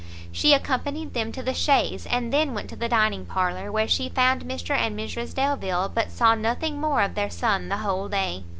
She 0.31 0.55
accompanied 0.55 1.13
them 1.13 1.31
to 1.31 1.43
the 1.43 1.53
chaise, 1.53 2.07
and 2.07 2.33
then 2.33 2.55
went 2.55 2.71
to 2.71 2.75
the 2.75 2.89
dining 2.89 3.23
parlour, 3.23 3.71
where 3.71 3.87
she 3.87 4.09
found 4.09 4.45
Mr 4.45 4.71
and 4.75 4.97
Mrs 4.97 5.35
Delvile, 5.35 5.89
but 5.89 6.09
saw 6.09 6.33
nothing 6.33 6.81
more 6.81 7.03
of 7.03 7.13
their 7.13 7.29
son 7.29 7.69
the 7.69 7.77
whole 7.77 8.07
day. 8.09 8.43